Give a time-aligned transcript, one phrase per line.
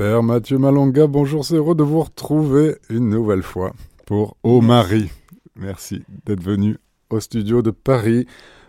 [0.00, 3.74] Père Mathieu Malonga, bonjour, c'est heureux de vous retrouver une nouvelle fois
[4.06, 5.10] pour Ô Marie.
[5.56, 6.78] Merci d'être venu
[7.10, 8.24] au studio de Paris.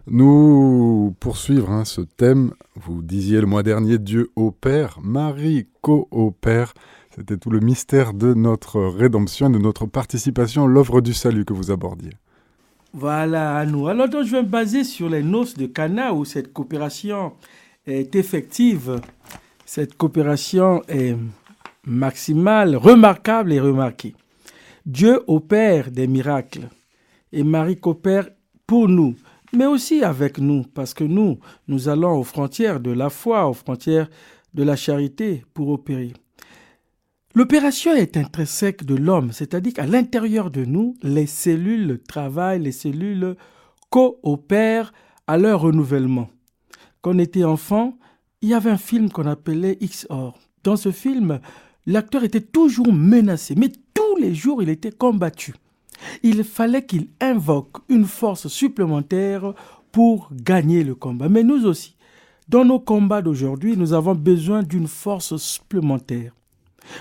[0.07, 6.73] Nous poursuivre hein, ce thème, vous disiez le mois dernier Dieu au Père, Marie co-opère.
[7.15, 11.53] C'était tout le mystère de notre rédemption, de notre participation à l'œuvre du salut que
[11.53, 12.11] vous abordiez.
[12.91, 13.87] Voilà, à nous.
[13.87, 17.31] Alors, donc, je vais me baser sur les noces de Cana où cette coopération
[17.87, 18.99] est effective.
[19.73, 21.15] Cette coopération est
[21.85, 24.13] maximale, remarquable et remarquée.
[24.85, 26.67] Dieu opère des miracles
[27.31, 28.27] et Marie coopère
[28.67, 29.15] pour nous,
[29.53, 31.39] mais aussi avec nous, parce que nous,
[31.69, 34.09] nous allons aux frontières de la foi, aux frontières
[34.53, 36.11] de la charité pour opérer.
[37.33, 43.37] L'opération est intrinsèque de l'homme, c'est-à-dire qu'à l'intérieur de nous, les cellules travaillent, les cellules
[43.89, 44.91] coopèrent
[45.27, 46.29] à leur renouvellement.
[47.01, 47.97] Quand on était enfant,
[48.41, 50.39] il y avait un film qu'on appelait X-Or.
[50.63, 51.39] Dans ce film,
[51.85, 55.53] l'acteur était toujours menacé, mais tous les jours il était combattu.
[56.23, 59.53] Il fallait qu'il invoque une force supplémentaire
[59.91, 61.29] pour gagner le combat.
[61.29, 61.95] Mais nous aussi,
[62.49, 66.33] dans nos combats d'aujourd'hui, nous avons besoin d'une force supplémentaire.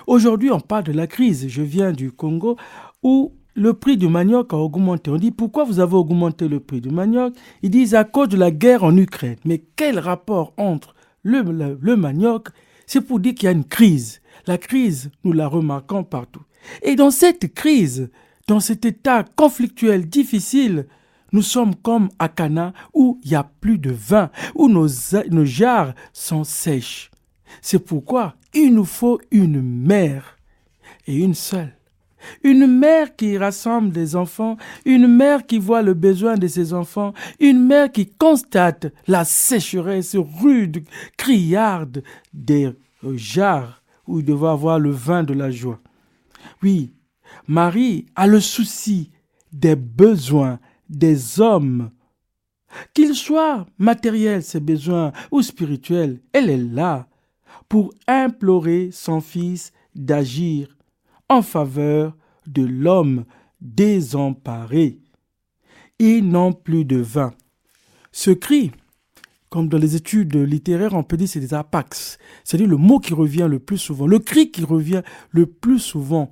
[0.07, 1.49] Aujourd'hui, on parle de la crise.
[1.49, 2.57] Je viens du Congo
[3.03, 5.11] où le prix du manioc a augmenté.
[5.11, 7.35] On dit pourquoi vous avez augmenté le prix du manioc?
[7.63, 9.39] Ils disent à cause de la guerre en Ukraine.
[9.45, 12.49] Mais quel rapport entre le, manioc
[12.87, 14.21] C'est pour dire qu'il y a une crise.
[14.47, 16.43] La crise, nous la remarquons partout.
[16.83, 18.11] Et dans cette crise,
[18.47, 20.87] dans cet état conflictuel difficile,
[21.33, 24.89] nous sommes comme à Cana où il y a plus de vin, où nos,
[25.31, 27.11] nos jarres sont sèches.
[27.63, 30.37] C'est pourquoi il nous faut une mère
[31.07, 31.80] et une seule.
[32.43, 37.13] Une mère qui rassemble des enfants, une mère qui voit le besoin de ses enfants,
[37.39, 40.85] une mère qui constate la sécheresse rude,
[41.17, 42.71] criarde des
[43.15, 45.81] jarres où il devait avoir le vin de la joie.
[46.63, 46.93] Oui,
[47.47, 49.11] Marie a le souci
[49.53, 51.91] des besoins des hommes.
[52.95, 57.09] Qu'ils soient matériels, ses besoins, ou spirituels, elle est là
[57.69, 60.69] pour implorer son Fils d'agir
[61.31, 62.15] en faveur
[62.47, 63.25] de l'homme
[63.61, 64.99] désemparé.
[65.99, 67.33] Ils n'ont plus de vin.
[68.13, 68.73] Ce cri,
[69.49, 73.15] comme dans les études littéraires, on peut dire c'est des apax, c'est-à-dire le mot qui
[73.15, 76.31] revient le plus souvent, le cri qui revient le plus souvent.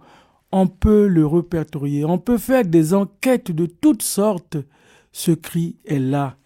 [0.50, 4.56] On peut le répertorier, on peut faire des enquêtes de toutes sortes.
[5.12, 6.36] Ce cri est là.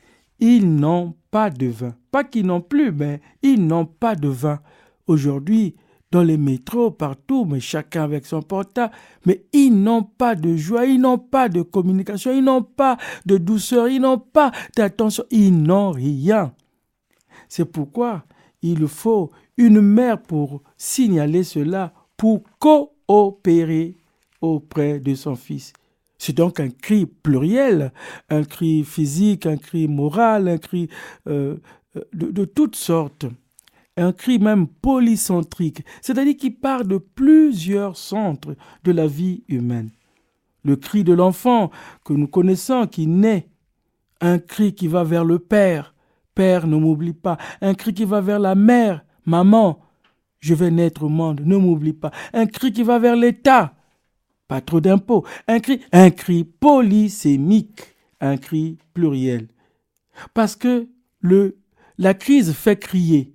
[0.41, 1.94] Ils n'ont pas de vin.
[2.10, 4.60] Pas qu'ils n'ont plus, mais ils n'ont pas de vin.
[5.06, 5.76] Aujourd'hui,
[6.12, 10.84] dans les métros, partout, mais chacun avec son portable, mais ils n'ont pas de joie,
[10.84, 15.50] ils n'ont pas de communication, ils n'ont pas de douceur, ils n'ont pas d'attention, ils
[15.50, 16.54] n'ont rien.
[17.48, 18.24] C'est pourquoi
[18.60, 23.96] il faut une mère pour signaler cela, pour coopérer
[24.42, 25.72] auprès de son fils.
[26.18, 27.90] C'est donc un cri pluriel,
[28.28, 30.88] un cri physique, un cri moral, un cri
[31.26, 31.56] euh,
[32.12, 33.26] de, de toutes sortes
[33.97, 39.91] un cri même polycentrique, c'est-à-dire qui part de plusieurs centres de la vie humaine.
[40.64, 41.70] Le cri de l'enfant
[42.04, 43.48] que nous connaissons qui naît,
[44.20, 45.94] un cri qui va vers le Père,
[46.34, 49.80] Père ne m'oublie pas, un cri qui va vers la mère, Maman,
[50.41, 53.74] je vais naître au monde, ne m'oublie pas, un cri qui va vers l'État,
[54.48, 57.82] pas trop d'impôts, un cri, un cri polysémique,
[58.20, 59.48] un cri pluriel.
[60.34, 60.88] Parce que
[61.20, 61.59] le,
[61.98, 63.31] la crise fait crier,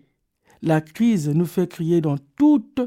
[0.62, 2.82] la crise nous fait crier dans toutes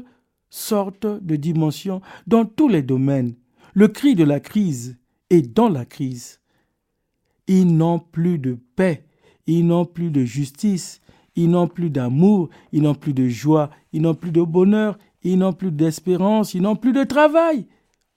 [0.49, 3.35] sortes de dimensions, dans tous les domaines.
[3.73, 4.97] Le cri de la crise
[5.29, 6.39] est dans la crise.
[7.47, 9.05] Ils n'ont plus de paix,
[9.47, 11.01] ils n'ont plus de justice,
[11.35, 15.37] ils n'ont plus d'amour, ils n'ont plus de joie, ils n'ont plus de bonheur, ils
[15.37, 17.67] n'ont plus d'espérance, ils n'ont plus de travail.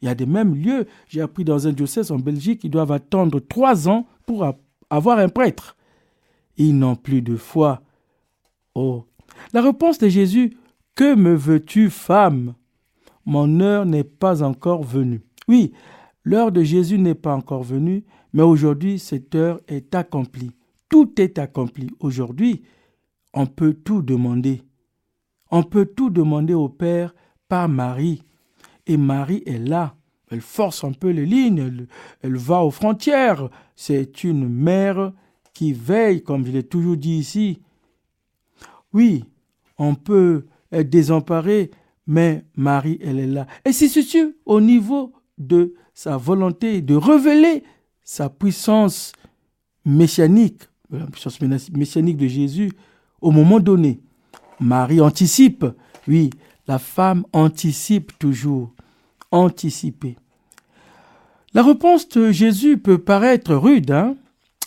[0.00, 2.92] Il y a des mêmes lieux, j'ai appris dans un diocèse en Belgique, ils doivent
[2.92, 4.46] attendre trois ans pour
[4.90, 5.76] avoir un prêtre.
[6.56, 7.82] Ils n'ont plus de foi.
[8.74, 9.04] Oh,
[9.52, 10.56] la réponse de Jésus,
[10.94, 12.54] Que me veux-tu, femme?
[13.26, 15.22] Mon heure n'est pas encore venue.
[15.48, 15.72] Oui,
[16.24, 20.52] l'heure de Jésus n'est pas encore venue, mais aujourd'hui cette heure est accomplie.
[20.88, 21.88] Tout est accompli.
[22.00, 22.62] Aujourd'hui,
[23.32, 24.62] on peut tout demander.
[25.50, 27.14] On peut tout demander au Père
[27.48, 28.22] par Marie.
[28.86, 29.96] Et Marie est là.
[30.30, 31.86] Elle force un peu les lignes,
[32.22, 33.50] elle, va aux frontières.
[33.76, 35.12] C'est une mère
[35.52, 37.60] qui veille, comme je l'ai toujours dit ici.
[38.94, 39.24] Oui,
[39.76, 41.70] on peut être désemparé,
[42.06, 43.46] mais Marie, elle est là.
[43.64, 47.64] Et c'est ceci au niveau de sa volonté de révéler
[48.04, 49.12] sa puissance
[49.84, 52.72] messianique, la puissance messianique de Jésus
[53.20, 54.00] au moment donné.
[54.60, 55.66] Marie anticipe,
[56.08, 56.30] oui,
[56.66, 58.72] La femme anticipe toujours.
[59.30, 60.16] Anticiper.
[61.52, 64.16] La réponse de Jésus peut paraître rude hein,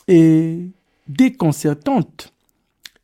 [0.07, 0.69] et
[1.07, 2.33] déconcertante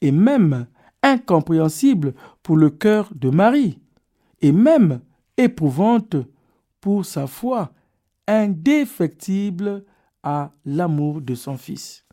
[0.02, 0.68] et même
[1.04, 3.80] incompréhensible pour le cœur de Marie
[4.42, 5.02] et même
[5.38, 6.16] éprouvante
[6.82, 7.72] pour sa foi
[8.28, 9.84] indéfectible
[10.24, 12.06] à l'amour de son fils.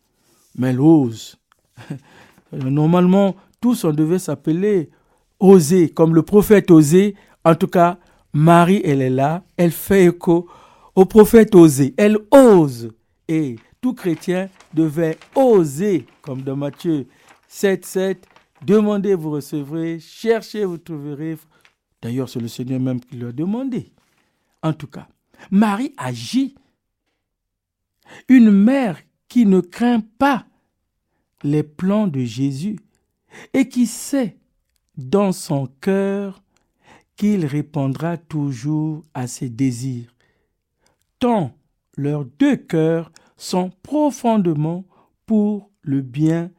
[0.57, 1.39] Mais elle ose.
[2.53, 4.91] Normalement, tous on devait s'appeler
[5.39, 7.15] oser, comme le prophète osé.
[7.45, 7.99] En tout cas,
[8.33, 10.49] Marie, elle est là, elle fait écho
[10.95, 11.95] au prophète osé.
[11.97, 12.91] Elle ose.
[13.29, 17.07] Et tout chrétien devait oser, comme dans Matthieu
[17.49, 18.27] 7, 7,
[18.63, 21.39] demandez, vous recevrez, cherchez, vous trouverez.
[22.03, 23.93] D'ailleurs, c'est le Seigneur même qui lui a demandé.
[24.63, 25.09] En tout cas,
[25.51, 26.55] Marie agit.
[28.29, 28.99] Une mère
[29.29, 30.45] qui ne craint pas
[31.43, 32.79] les plans de Jésus
[33.55, 34.37] et qui sait
[34.97, 36.43] dans son cœur
[37.17, 40.13] qu'il répondra toujours à ses désirs,
[41.19, 41.53] tant
[41.97, 44.85] leurs deux cœurs sont profondément
[45.27, 46.51] pour le bien-être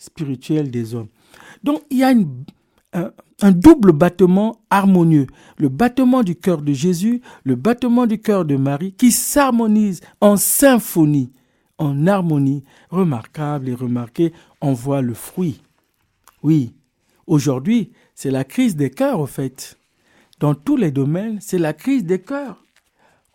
[0.00, 1.08] spirituel des hommes.
[1.62, 2.12] Donc il y a
[2.92, 8.56] un, double battement harmonieux, le battement du cœur de Jésus, le battement du cœur de
[8.56, 11.30] Marie, qui s'harmonise en symphonie,
[11.78, 15.62] en harmonie remarquable et remarquée, on voit le fruit.
[16.42, 16.74] Oui,
[17.26, 19.78] aujourd'hui, c'est la crise des cœurs, au fait.
[20.40, 22.64] Dans tous les domaines, c'est la crise des cœurs.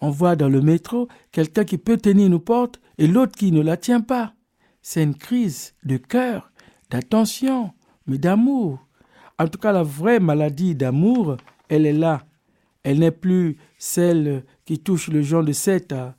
[0.01, 3.61] On voit dans le métro quelqu'un qui peut tenir une porte et l'autre qui ne
[3.61, 4.33] la tient pas.
[4.81, 6.51] C'est une crise de cœur,
[6.95, 7.71] d'attention,
[8.07, 8.79] mais d'amour.
[9.37, 11.35] En tout cas, la vraie maladie d'amour,
[11.67, 12.23] elle est là.
[12.83, 16.15] Elle n'est plus celle qui touche le gens de 7 à,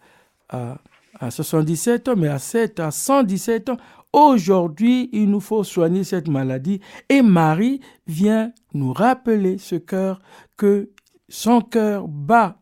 [0.50, 0.78] à,
[1.18, 3.76] à 77 ans, mais à 7 à 117 ans.
[4.12, 6.80] Aujourd'hui, il nous faut soigner cette maladie.
[7.08, 10.20] Et Marie vient nous rappeler ce cœur
[10.56, 10.90] que
[11.28, 12.58] son cœur bat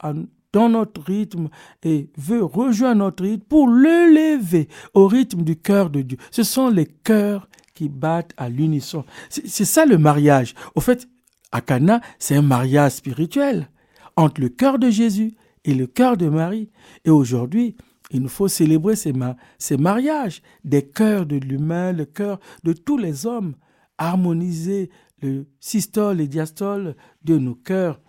[0.52, 1.48] dans notre rythme
[1.82, 6.18] et veut rejoindre notre rythme pour l'élever au rythme du cœur de Dieu.
[6.30, 9.04] Ce sont les cœurs qui battent à l'unisson.
[9.28, 10.54] C'est ça le mariage.
[10.74, 11.08] Au fait,
[11.52, 13.68] à Cana, c'est un mariage spirituel
[14.16, 15.34] entre le cœur de Jésus
[15.64, 16.70] et le cœur de Marie.
[17.04, 17.76] Et aujourd'hui,
[18.10, 19.12] il nous faut célébrer ces,
[19.58, 23.54] ces mariages, des cœurs de l'humain, le cœur de tous les hommes,
[23.98, 24.90] harmoniser
[25.22, 28.00] le systole et diastole de nos cœurs.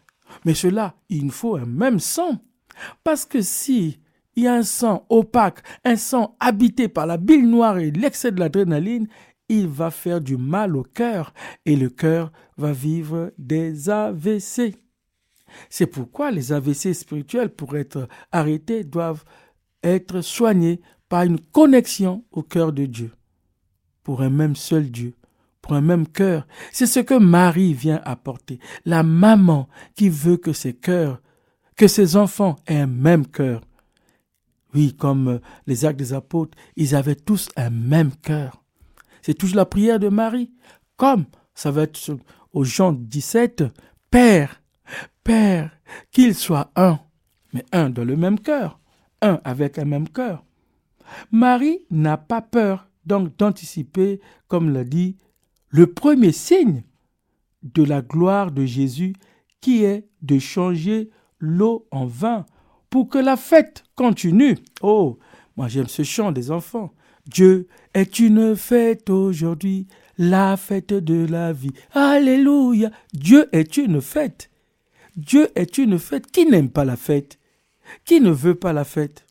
[0.44, 2.40] Mais cela, il nous faut un même sang.
[3.04, 4.00] Parce que si
[4.36, 8.32] il y a un sang opaque, un sang habité par la bile noire et l'excès
[8.32, 9.08] de l'adrénaline,
[9.50, 11.34] il va faire du mal au cœur
[11.66, 14.76] et le cœur va vivre des AVC.
[15.70, 19.24] C'est pourquoi les AVC spirituels, pour être arrêtés, doivent
[19.84, 23.12] être soignés par une connexion au cœur de Dieu,
[24.04, 25.14] pour un même seul Dieu,
[25.62, 26.48] pour un même cœur.
[26.72, 31.22] C'est ce que Marie vient apporter, la maman qui veut que ses cœurs,
[31.76, 33.62] que ses enfants aient un même cœur.
[34.74, 38.65] Oui, comme les actes des apôtres, ils avaient tous un même cœur.
[39.26, 40.52] C'est toujours la prière de Marie.
[40.98, 41.26] Comme
[41.56, 42.16] ça va être
[42.54, 43.64] au Jean 17,
[44.12, 44.62] Père,
[45.24, 45.72] Père,
[46.12, 47.00] qu'il soit un,
[47.52, 48.80] mais un dans le même cœur,
[49.24, 50.46] un avec un même cœur.
[51.32, 55.18] Marie n'a pas peur donc d'anticiper, comme l'a dit,
[55.70, 56.84] le premier signe
[57.64, 59.16] de la gloire de Jésus
[59.60, 62.46] qui est de changer l'eau en vin
[62.92, 64.60] pour que la fête continue.
[64.84, 65.18] Oh,
[65.58, 66.94] moi j'aime ce chant des enfants.
[67.28, 71.72] Dieu est une fête aujourd'hui, la fête de la vie.
[71.94, 72.92] Alléluia.
[73.14, 74.50] Dieu est une fête.
[75.16, 76.32] Dieu est une fête.
[76.32, 77.40] Qui n'aime pas la fête?
[78.06, 79.26] Qui ne veut pas la fête?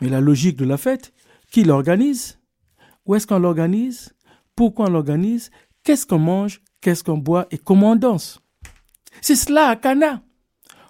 [0.00, 1.12] Mais la logique de la fête,
[1.50, 2.38] qui l'organise?
[3.06, 4.14] Où est-ce qu'on l'organise?
[4.54, 5.50] Pourquoi on l'organise?
[5.84, 6.60] Qu'est-ce qu'on mange?
[6.80, 7.46] Qu'est-ce qu'on boit?
[7.50, 8.40] Et comment on danse?
[9.20, 10.22] C'est cela à Cana.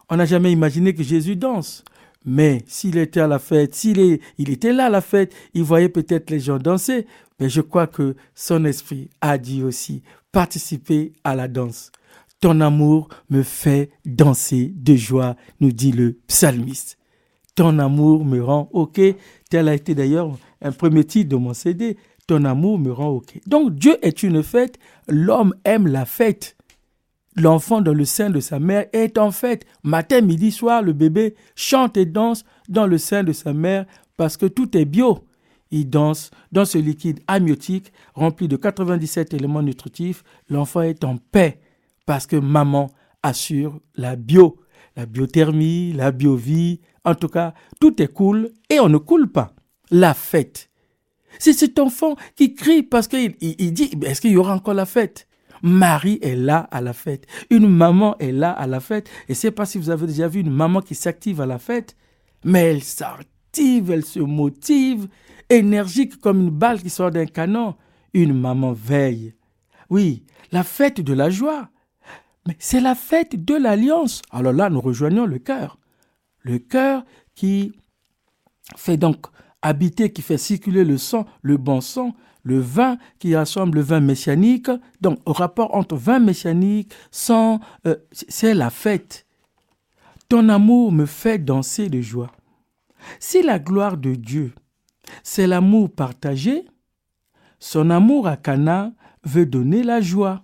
[0.08, 1.84] On n'a jamais imaginé que Jésus danse.
[2.24, 5.62] Mais s'il était à la fête, s'il est, il était là à la fête, il
[5.62, 7.06] voyait peut-être les gens danser.
[7.40, 11.92] Mais je crois que son esprit a dit aussi participer à la danse.
[12.40, 16.98] Ton amour me fait danser de joie, nous dit le psalmiste.
[17.54, 19.00] Ton amour me rend OK.
[19.50, 21.96] Tel a été d'ailleurs un premier titre de mon CD.
[22.28, 23.40] Ton amour me rend OK.
[23.46, 26.57] Donc Dieu est une fête, l'homme aime la fête
[27.38, 31.34] l'enfant dans le sein de sa mère est en fait, matin, midi, soir, le bébé
[31.54, 35.24] chante et danse dans le sein de sa mère parce que tout est bio.
[35.70, 40.24] Il danse dans ce liquide amniotique rempli de 97 éléments nutritifs.
[40.48, 41.60] L'enfant est en paix
[42.06, 42.90] parce que maman
[43.22, 44.58] assure la bio,
[44.96, 46.80] la biothermie, la biovie.
[47.04, 49.54] En tout cas, tout est cool et on ne coule pas.
[49.90, 50.70] La fête.
[51.38, 54.86] C'est cet enfant qui crie parce qu'il il dit, est-ce qu'il y aura encore la
[54.86, 55.27] fête?
[55.62, 57.26] Marie est là à la fête.
[57.50, 59.08] Une maman est là à la fête.
[59.28, 61.96] Et c'est pas si vous avez déjà vu une maman qui s'active à la fête,
[62.44, 65.08] mais elle s'active, elle se motive,
[65.50, 67.74] énergique comme une balle qui sort d'un canon.
[68.14, 69.34] Une maman veille.
[69.90, 71.68] Oui, la fête de la joie.
[72.46, 74.22] Mais c'est la fête de l'alliance.
[74.30, 75.78] Alors là, nous rejoignons le cœur.
[76.40, 77.72] Le cœur qui
[78.76, 79.26] fait donc
[79.62, 82.14] habiter, qui fait circuler le sang, le bon sang,
[82.48, 84.70] le vin qui rassemble le vin messianique.
[85.02, 86.92] Donc, au rapport entre vin messianique,
[87.30, 89.26] euh, c'est la fête.
[90.30, 92.32] Ton amour me fait danser de joie.
[93.20, 94.52] Si la gloire de Dieu,
[95.22, 96.64] c'est l'amour partagé,
[97.58, 98.92] son amour à Cana
[99.24, 100.42] veut donner la joie.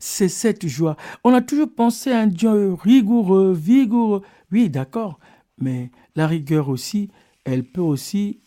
[0.00, 0.96] C'est cette joie.
[1.22, 4.22] On a toujours pensé à un Dieu rigoureux, vigoureux.
[4.52, 5.18] Oui, d'accord,
[5.58, 7.08] mais la rigueur aussi,
[7.44, 8.40] elle peut aussi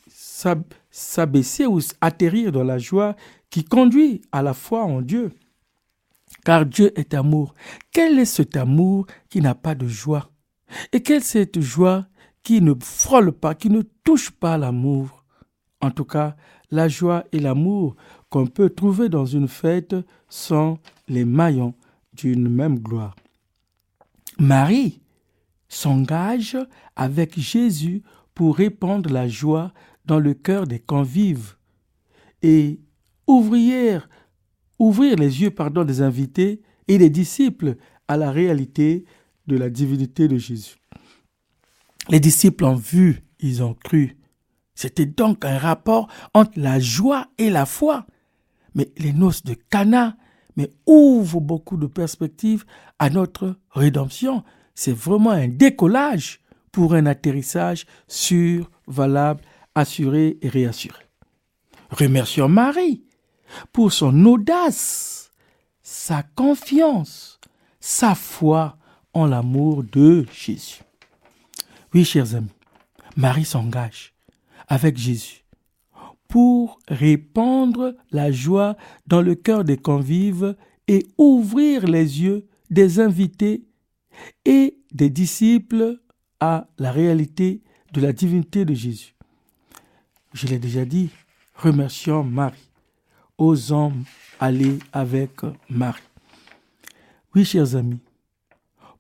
[0.91, 3.15] s'abaisser ou atterrir dans la joie
[3.49, 5.31] qui conduit à la foi en Dieu.
[6.43, 7.53] Car Dieu est amour.
[7.91, 10.29] Quel est cet amour qui n'a pas de joie?
[10.91, 12.07] Et quelle est cette joie
[12.43, 15.23] qui ne frôle pas, qui ne touche pas l'amour?
[15.81, 16.35] En tout cas,
[16.71, 17.95] la joie et l'amour
[18.29, 19.95] qu'on peut trouver dans une fête
[20.27, 21.73] sont les maillons
[22.13, 23.15] d'une même gloire.
[24.39, 25.01] Marie
[25.69, 26.57] s'engage
[26.95, 28.03] avec Jésus
[28.33, 29.73] pour répandre la joie
[30.07, 31.55] dans le cœur des convives
[32.41, 32.79] et
[33.27, 34.09] ouvrir,
[34.79, 37.75] ouvrir les yeux pardon, des invités et des disciples
[38.07, 39.05] à la réalité
[39.47, 40.77] de la divinité de Jésus.
[42.09, 44.17] Les disciples ont vu, ils ont cru.
[44.75, 48.05] C'était donc un rapport entre la joie et la foi.
[48.75, 50.17] Mais les noces de Cana
[50.55, 52.65] mais ouvrent beaucoup de perspectives
[52.97, 54.43] à notre rédemption.
[54.73, 59.41] C'est vraiment un décollage pour un atterrissage sûr, valable,
[59.77, 61.03] assuré et réassuré.
[61.91, 63.03] Remercions Marie
[63.71, 65.31] pour son audace,
[65.81, 67.39] sa confiance,
[67.79, 68.77] sa foi
[69.13, 70.81] en l'amour de Jésus.
[71.93, 72.49] Oui, chers amis,
[73.15, 74.13] Marie s'engage
[74.67, 75.45] avec Jésus
[76.27, 80.57] pour répandre la joie dans le cœur des convives
[80.87, 83.63] et ouvrir les yeux des invités
[84.43, 85.99] et des disciples
[86.39, 87.61] à la réalité
[87.93, 89.16] de la divinité de Jésus.
[90.37, 91.09] Je l'ai déjà dit,
[91.55, 92.69] remercions Marie.
[93.39, 93.93] Osons
[94.39, 95.31] aller avec
[95.67, 96.03] Marie.
[97.33, 98.01] Oui, chers amis,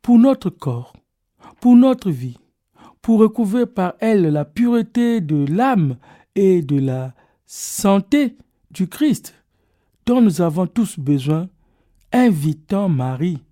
[0.01, 0.93] pour notre corps,
[1.59, 2.39] pour notre vie,
[3.03, 5.97] pour recouvrir par elle la pureté de l'âme
[6.33, 7.13] et de la
[7.45, 8.35] santé
[8.71, 9.35] du Christ
[10.07, 11.49] dont nous avons tous besoin,
[12.11, 13.43] invitons Marie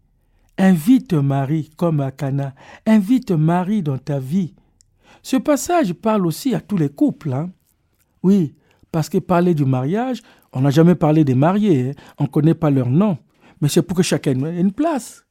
[0.58, 2.56] Invite Marie comme à Cana.
[2.88, 4.56] Invite Marie dans ta vie.
[5.22, 7.34] Ce passage parle aussi à tous les couples.
[7.34, 7.51] Hein.
[8.25, 8.55] Oui,
[8.91, 11.91] parce que parler du mariage, on n'a jamais parlé des mariés.
[11.91, 12.01] Hein.
[12.17, 13.20] On ne connaît pas leur nom.
[13.62, 15.27] Mais c'est pour que chacun ait une place.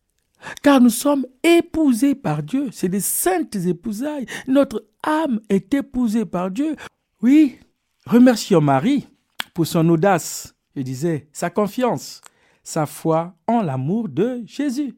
[0.63, 2.69] Car nous sommes épousés par Dieu.
[2.71, 4.27] C'est des saintes épousailles.
[4.47, 6.77] Notre âme est épousée par Dieu.
[7.21, 7.59] Oui,
[8.07, 9.09] remercions Marie
[9.55, 12.21] pour son audace, je disais, sa confiance,
[12.63, 14.95] sa foi en l'amour de Jésus.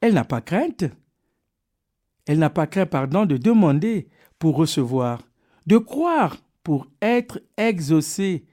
[0.00, 0.84] Elle n'a pas crainte.
[2.24, 4.08] Elle n'a pas craint, pardon, de demander
[4.38, 5.20] pour recevoir,
[5.66, 6.34] de croire
[6.68, 8.44] pour être exaucée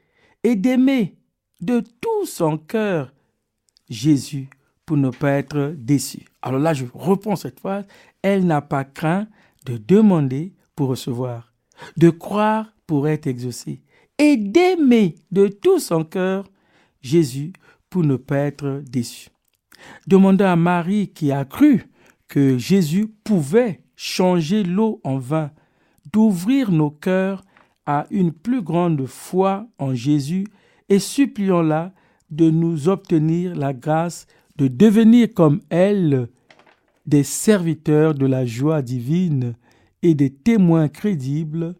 [0.41, 1.17] et d'aimer
[1.59, 3.13] de tout son cœur
[3.89, 4.49] Jésus
[4.85, 6.19] pour ne pas être déçu.
[6.41, 7.85] Alors là, je reprends cette phrase.
[8.21, 9.27] Elle n'a pas craint
[9.65, 11.51] de demander pour recevoir,
[11.97, 13.81] de croire pour être exaucée
[14.17, 16.45] et d'aimer de tout son cœur
[17.01, 17.51] Jésus
[17.89, 19.27] pour ne pas être déçu
[20.07, 21.83] demanda à Marie qui a cru
[22.29, 25.51] que Jésus pouvait changer l'eau en vin,
[26.13, 27.43] d'ouvrir nos cœurs
[27.85, 30.47] à une plus grande foi en Jésus
[30.89, 31.93] et supplions-la
[32.29, 34.27] de nous obtenir la grâce
[34.57, 36.29] de devenir comme elle
[37.05, 39.55] des serviteurs de la joie divine
[40.01, 41.75] et des témoins crédibles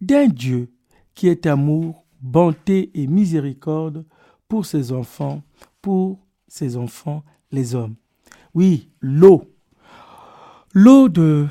[0.00, 0.70] d'un Dieu
[1.14, 4.04] qui est amour, bonté et miséricorde
[4.48, 5.42] pour ses enfants,
[5.82, 7.96] pour ses enfants, les hommes.
[8.54, 9.44] Oui, l'eau.
[10.72, 11.46] L'eau de,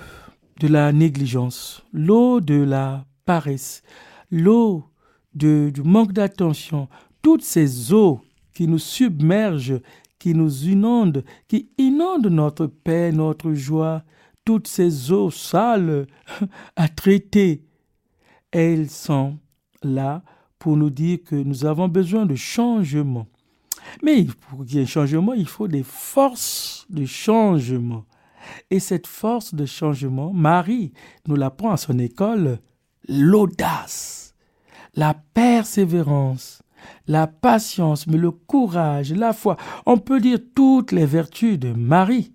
[0.59, 3.83] de la négligence, l'eau de la paresse,
[4.31, 4.85] l'eau
[5.33, 6.87] du manque d'attention,
[7.21, 8.21] toutes ces eaux
[8.55, 9.81] qui nous submergent,
[10.17, 14.03] qui nous inondent, qui inondent notre paix, notre joie,
[14.45, 16.07] toutes ces eaux sales
[16.75, 17.65] à traiter,
[18.51, 19.37] elles sont
[19.83, 20.23] là
[20.57, 23.27] pour nous dire que nous avons besoin de changement.
[24.01, 28.05] Mais pour qu'il y ait un changement, il faut des forces de changement.
[28.71, 30.93] Et cette force de changement, Marie
[31.27, 32.59] nous l'apprend à son école,
[33.07, 34.35] l'audace,
[34.95, 36.61] la persévérance,
[37.07, 39.57] la patience, mais le courage, la foi.
[39.85, 42.31] On peut dire toutes les vertus de Marie,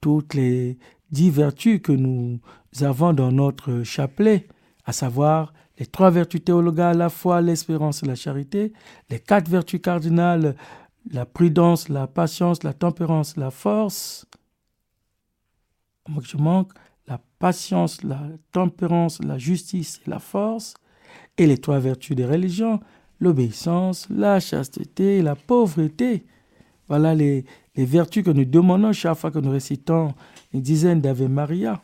[0.00, 0.78] toutes les
[1.10, 2.40] dix vertus que nous
[2.80, 4.48] avons dans notre chapelet,
[4.84, 8.72] à savoir les trois vertus théologales, la foi, l'espérance et la charité,
[9.10, 10.54] les quatre vertus cardinales,
[11.10, 14.26] la prudence, la patience, la tempérance, la force.
[16.08, 16.72] Moi, je manque
[17.06, 18.20] la patience, la
[18.52, 20.74] tempérance, la justice et la force,
[21.38, 22.80] et les trois vertus des religions,
[23.20, 26.24] l'obéissance, la chasteté la pauvreté.
[26.88, 27.44] Voilà les,
[27.76, 30.14] vertus que nous demandons chaque fois que nous récitons
[30.52, 31.82] une dizaine d'Ave Maria.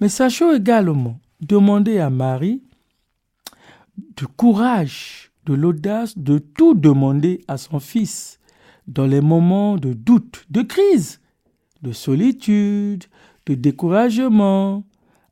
[0.00, 2.62] Mais sachons également demander à Marie
[4.16, 8.38] du courage, de l'audace de tout demander à son Fils
[8.86, 11.20] dans les moments de doute, de crise,
[11.82, 13.04] de solitude,
[13.46, 14.84] de découragement,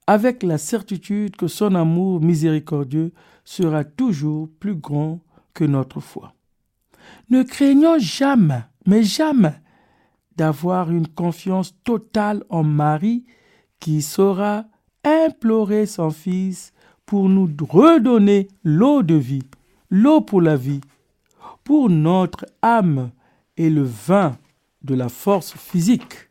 [0.06, 3.12] avec la certitude que son amour miséricordieux
[3.44, 5.20] sera toujours plus grand
[5.54, 6.34] que notre foi.
[7.28, 9.54] Ne craignons jamais, mais jamais,
[10.36, 13.24] d'avoir une confiance totale en Marie
[13.78, 14.64] qui saura
[15.04, 16.72] implorer son Fils
[17.06, 19.42] pour nous redonner l'eau de vie,
[19.90, 20.80] l'eau pour la vie,
[21.64, 23.10] pour notre âme
[23.56, 24.36] et le vin
[24.82, 26.29] de la force physique.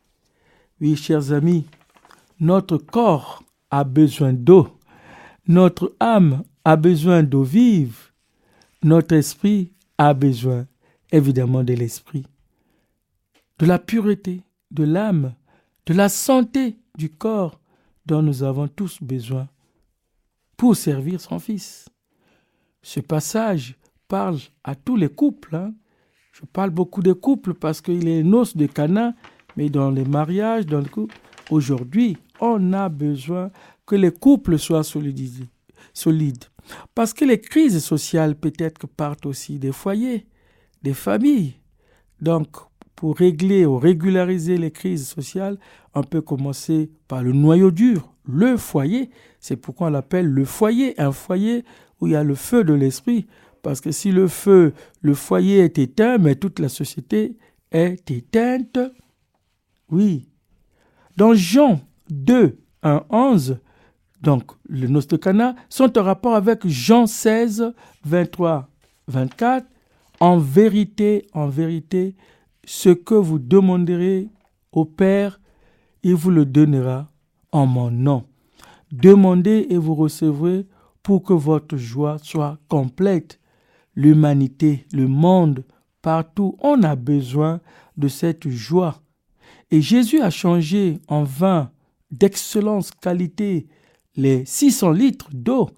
[0.82, 1.66] Oui, chers amis,
[2.40, 4.68] notre corps a besoin d'eau,
[5.48, 8.12] notre âme a besoin d'eau vive,
[8.82, 10.68] notre esprit a besoin
[11.12, 12.26] évidemment de l'esprit,
[13.58, 15.34] de la pureté de l'âme,
[15.86, 17.60] de la santé du corps
[18.06, 19.48] dont nous avons tous besoin
[20.56, 21.90] pour servir son Fils.
[22.82, 23.76] Ce passage
[24.08, 25.56] parle à tous les couples.
[25.56, 25.74] Hein.
[26.32, 29.14] Je parle beaucoup des couples parce qu'il est noces de Cana,
[29.60, 31.18] mais dans les mariages, dans le couple,
[31.52, 33.52] aujourd'hui, on a besoin
[33.86, 36.46] que les couples soient solides.
[36.96, 40.26] Parce que les crises sociales peut-être partent aussi des foyers,
[40.82, 41.56] des familles.
[42.22, 42.48] Donc,
[42.96, 45.58] pour régler ou régulariser les crises sociales,
[45.94, 49.10] on peut commencer par le noyau dur, le foyer.
[49.42, 51.66] C'est pourquoi on l'appelle le foyer, un foyer
[52.00, 53.28] où il y a le feu de l'esprit.
[53.62, 57.36] Parce que si le feu, le foyer est éteint, mais toute la société
[57.74, 58.80] est éteinte.
[59.92, 60.28] Oui.
[61.18, 63.60] Dans Jean 2, 1, 11,
[64.22, 67.74] donc le noces de Cana, sont en rapport avec Jean 16,
[68.06, 68.70] 23,
[69.08, 69.66] 24.
[70.20, 72.16] En vérité, en vérité,
[72.66, 74.30] ce que vous demanderez
[74.72, 75.40] au Père,
[76.04, 77.10] il vous le donnera
[77.52, 78.26] en mon nom.
[78.92, 80.66] Demandez et vous recevrez
[81.04, 83.40] pour que votre joie soit complète.
[83.96, 85.64] L'humanité, le monde,
[86.02, 87.60] partout, on a besoin
[87.98, 89.02] de cette joie.
[89.72, 91.72] Et Jésus a changé en vin
[92.12, 93.68] d'excellente qualité
[94.16, 95.70] les 600 litres d'eau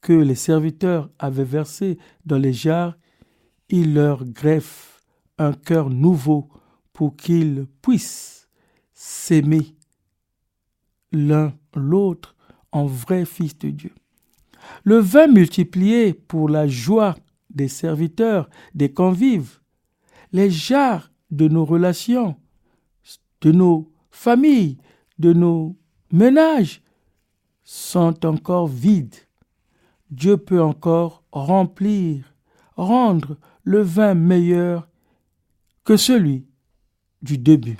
[0.00, 2.96] que les serviteurs avaient versés dans les jarres.
[3.70, 5.02] Il leur greffe
[5.38, 6.48] un cœur nouveau
[6.92, 8.48] pour qu'ils puissent
[8.92, 9.76] s'aimer
[11.12, 12.36] l'un l'autre
[12.72, 13.92] en vrai fils de Dieu.
[14.84, 17.16] Le vin multiplié pour la joie
[17.50, 19.60] des serviteurs, des convives,
[20.32, 22.36] les jarres de nos relations,
[23.40, 24.78] de nos familles,
[25.18, 25.76] de nos
[26.12, 26.82] ménages
[27.64, 29.14] sont encore vides.
[30.10, 32.34] Dieu peut encore remplir,
[32.76, 34.88] rendre le vin meilleur
[35.84, 36.46] que celui
[37.22, 37.78] du début.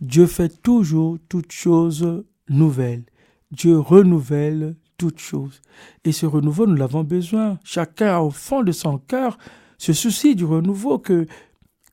[0.00, 3.04] Dieu fait toujours toutes choses nouvelles.
[3.50, 5.60] Dieu renouvelle toutes choses.
[6.04, 7.58] Et ce renouveau, nous l'avons besoin.
[7.64, 9.38] Chacun, au fond de son cœur,
[9.78, 11.26] se soucie du renouveau, que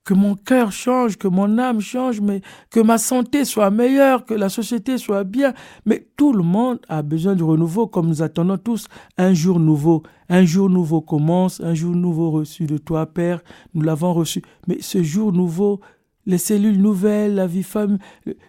[0.07, 2.39] que mon cœur change, que mon âme change, mais
[2.69, 5.53] que ma santé soit meilleure, que la société soit bien.
[5.85, 10.03] Mais tout le monde a besoin du renouveau, comme nous attendons tous un jour nouveau.
[10.29, 13.41] Un jour nouveau commence, un jour nouveau reçu de toi, Père.
[13.73, 14.41] Nous l'avons reçu.
[14.65, 15.81] Mais ce jour nouveau,
[16.25, 17.97] les cellules nouvelles, la vie femme,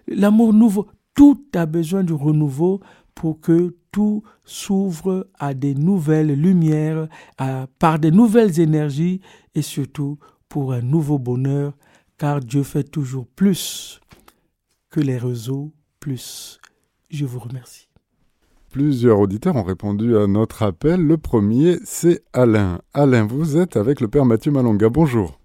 [0.06, 2.78] l'amour nouveau, tout a besoin du renouveau
[3.16, 9.20] pour que tout s'ouvre à des nouvelles lumières, à, par des nouvelles énergies
[9.56, 11.72] et surtout pour un nouveau bonheur,
[12.18, 14.00] car Dieu fait toujours plus
[14.90, 16.60] que les réseaux, plus.
[17.10, 17.88] Je vous remercie.
[18.70, 21.00] Plusieurs auditeurs ont répondu à notre appel.
[21.00, 22.80] Le premier, c'est Alain.
[22.92, 24.88] Alain, vous êtes avec le Père Mathieu Malonga.
[24.88, 25.38] Bonjour.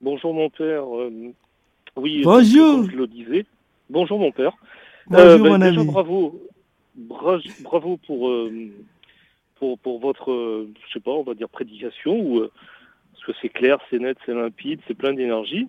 [0.00, 0.84] Bonjour mon Père.
[0.84, 1.10] Euh,
[1.96, 2.88] oui, bonjour.
[2.90, 3.46] je le disais.
[3.90, 4.52] Bonjour mon Père.
[5.08, 6.40] Bonjour euh, ben, mon déjà, Bravo,
[7.64, 8.70] bravo pour, euh,
[9.56, 12.42] pour, pour votre, je sais pas, on va dire prédication ou
[13.22, 15.68] parce que c'est clair, c'est net, c'est limpide, c'est plein d'énergie.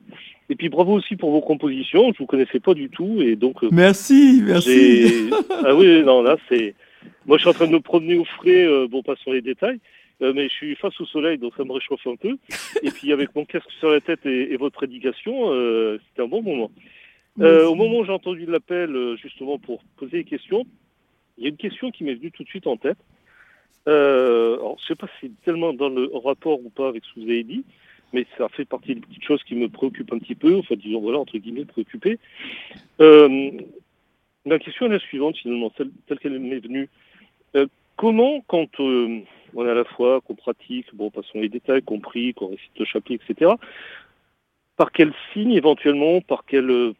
[0.50, 3.64] Et puis bravo aussi pour vos compositions, je vous connaissais pas du tout et donc.
[3.64, 5.30] Euh, merci, merci.
[5.66, 6.74] ah oui, non là c'est.
[7.26, 9.42] Moi je suis en train de me promener au frais, euh, bon pas sur les
[9.42, 9.80] détails,
[10.22, 12.38] Euh, mais je suis face au soleil, donc ça me réchauffe un peu.
[12.82, 16.42] Et puis avec mon casque sur la tête et, votre prédication, euh, c'était un bon
[16.42, 16.72] moment.
[17.40, 20.66] Au moment où j'ai entendu l'appel, justement pour poser des questions,
[21.38, 22.98] il y a une question qui m'est venue tout de suite en tête.
[23.86, 27.14] Alors, je ne sais pas si c'est tellement dans le rapport ou pas avec ce
[27.14, 27.64] que vous avez dit,
[28.14, 31.02] mais ça fait partie des petites choses qui me préoccupent un petit peu, enfin disons
[31.02, 32.20] voilà, entre guillemets, préoccupées.
[33.00, 36.90] la question est la suivante finalement, telle, qu'elle m'est venue.
[37.98, 38.80] comment, quand
[39.56, 42.86] on est à la fois qu'on pratique, bon, passons les détails, compris, qu'on récite le
[42.86, 43.52] chapitre, etc.
[44.78, 46.94] Par quel signe éventuellement, par quel euh,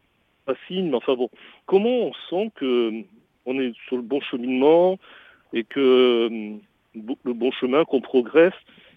[0.44, 1.30] pas signe, mais enfin bon,
[1.66, 3.02] comment on sent que euh,
[3.46, 4.98] on est sur le bon cheminement
[5.52, 5.80] et que
[6.30, 6.56] euh,
[6.94, 8.54] le bon chemin, qu'on progresse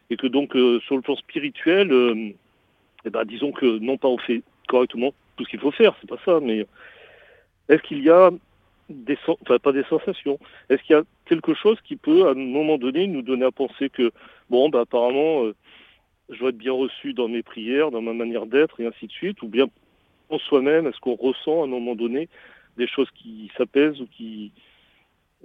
[0.09, 0.53] et que donc
[0.85, 1.91] sur le plan spirituel,
[3.05, 6.09] eh ben, disons que non pas on fait correctement tout ce qu'il faut faire, c'est
[6.09, 6.65] pas ça, mais
[7.69, 8.31] est-ce qu'il y a
[8.89, 10.39] des, enfin pas des sensations.
[10.69, 13.51] Est-ce qu'il y a quelque chose qui peut, à un moment donné, nous donner à
[13.51, 14.11] penser que,
[14.49, 15.55] bon, bah, apparemment, euh,
[16.29, 19.11] je dois être bien reçu dans mes prières, dans ma manière d'être, et ainsi de
[19.11, 19.67] suite, ou bien
[20.29, 22.27] en soi-même, est-ce qu'on ressent à un moment donné
[22.77, 24.51] des choses qui s'apaisent ou qui...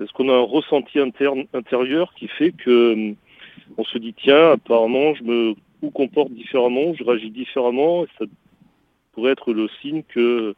[0.01, 3.15] Est-ce qu'on a un ressenti intérieur qui fait que euh,
[3.77, 5.55] on se dit, tiens, apparemment, je me
[5.91, 8.25] comporte différemment, je réagis différemment, et ça
[9.13, 10.55] pourrait être le signe que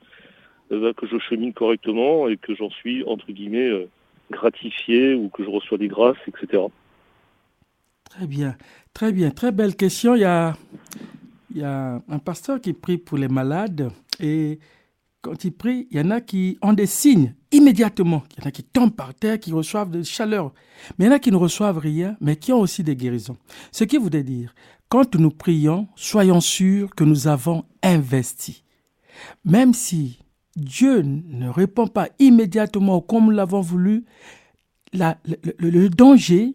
[0.70, 3.88] eh ben, que je chemine correctement et que j'en suis, entre guillemets, euh,
[4.30, 6.62] gratifié ou que je reçois des grâces, etc.
[8.08, 8.56] Très bien,
[8.92, 10.14] très bien, très belle question.
[10.14, 10.54] Il y a,
[11.50, 14.58] il y a un pasteur qui prie pour les malades et
[15.24, 18.22] quand il prie, il y en a qui ont des signes immédiatement.
[18.36, 20.52] Il y en a qui tombent par terre, qui reçoivent de chaleur.
[20.98, 23.38] Mais il y en a qui ne reçoivent rien, mais qui ont aussi des guérisons.
[23.72, 24.54] Ce qui voudrait dire,
[24.90, 28.64] quand nous prions, soyons sûrs que nous avons investi.
[29.46, 30.18] Même si
[30.56, 34.04] Dieu ne répond pas immédiatement comme nous l'avons voulu,
[34.92, 36.54] le, danger,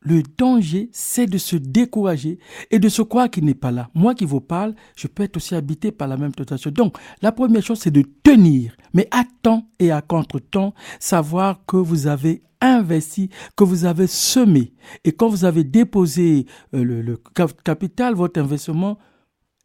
[0.00, 2.38] le danger, c'est de se décourager
[2.70, 3.90] et de se croire qu'il n'est pas là.
[3.94, 6.70] Moi qui vous parle, je peux être aussi habité par la même tentation.
[6.70, 11.76] Donc, la première chose, c'est de tenir, mais à temps et à contre-temps, savoir que
[11.76, 14.72] vous avez investi, que vous avez semé.
[15.04, 17.18] Et quand vous avez déposé euh, le, le
[17.64, 18.98] capital, votre investissement,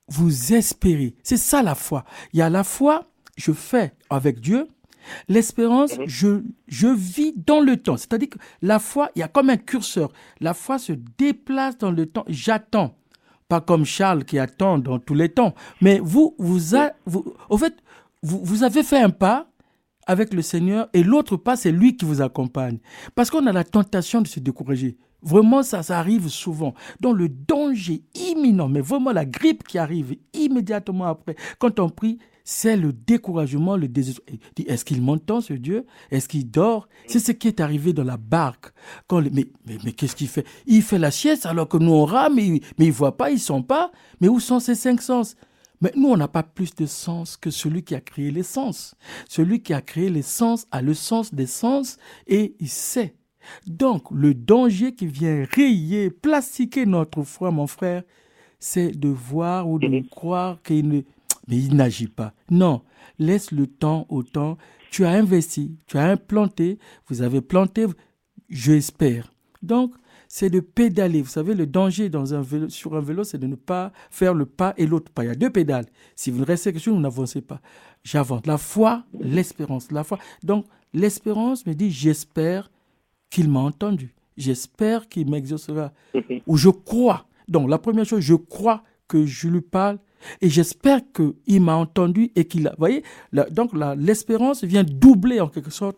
[0.08, 1.16] vous espérez.
[1.24, 2.06] C'est ça la foi.
[2.34, 4.68] Il y a la foi je fais avec Dieu,
[5.28, 6.08] l'espérance, mhm.
[6.08, 7.98] je, je vis dans le temps.
[7.98, 10.12] C'est-à-dire que la foi, il y a comme un curseur.
[10.40, 12.26] La foi se déplace dans le temps.
[12.28, 12.96] J'attends.
[13.48, 15.54] Pas comme Charles qui attend dans tous les temps.
[15.82, 16.60] Mais vous, vous,
[17.06, 17.76] vous au fait,
[18.24, 19.48] vous, vous avez fait un pas
[20.08, 22.80] avec le Seigneur et l'autre pas, c'est lui qui vous accompagne.
[23.14, 24.98] Parce qu'on a la tentation de se décourager.
[25.22, 26.74] Vraiment, ça, ça arrive souvent.
[27.00, 32.20] Donc le danger imminent, mais vraiment la grippe qui arrive immédiatement après, quand on prie,
[32.46, 34.38] c'est le découragement, le désespoir.
[34.68, 35.86] Est-ce qu'il m'entend, ce Dieu?
[36.12, 36.88] Est-ce qu'il dort?
[37.08, 38.72] C'est ce qui est arrivé dans la barque.
[39.08, 40.46] Quand mais mais, qu'est-ce qu'il fait?
[40.68, 43.32] Il fait la sieste alors que nous on rame, mais, mais il ne voit pas,
[43.32, 43.92] ils sont pas.
[44.22, 45.36] Mais où sont ces cinq sens?
[45.82, 48.96] Mais nous, on n'a pas plus de sens que celui qui a créé les sens.
[49.28, 53.16] Celui qui a créé les sens a le sens des sens et il sait.
[53.66, 58.04] Donc, le danger qui vient rayer, plastiquer notre foi, mon frère,
[58.60, 60.08] c'est de voir ou de mhm.
[60.08, 61.02] croire qu'il ne,
[61.48, 62.34] mais il n'agit pas.
[62.50, 62.82] Non,
[63.20, 64.58] laisse le temps au temps.
[64.92, 67.86] Tu as investi, tu as implanté, vous avez planté,
[68.50, 69.34] j'espère.
[69.62, 69.94] Donc,
[70.28, 71.22] c'est de pédaler.
[71.22, 74.34] Vous savez, le danger dans un vélo, sur un vélo, c'est de ne pas faire
[74.34, 75.24] le pas et l'autre pas.
[75.24, 75.86] Il y a deux pédales.
[76.16, 77.62] Si vous ne restez que sur, vous n'avancez pas.
[78.04, 78.46] J'avance.
[78.46, 79.92] La foi, l'espérance.
[79.92, 80.20] La foi.
[80.44, 82.72] Donc, l'espérance me dit, j'espère
[83.30, 84.14] qu'il m'a entendu.
[84.38, 85.94] J'espère qu'il m'exaucera.
[86.48, 87.28] Ou je crois.
[87.48, 90.00] Donc, la première chose, je crois que je lui parle
[90.42, 92.72] et j'espère qu'il m'a entendu et qu'il a.
[92.72, 93.04] Vous voyez,
[93.52, 95.98] donc l'espérance vient doubler en quelque sorte.